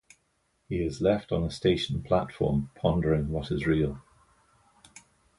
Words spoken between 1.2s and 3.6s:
on a station platform, pondering what